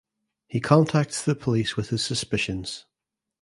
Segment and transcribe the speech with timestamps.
[0.47, 2.85] He contacts the police with his suspicions.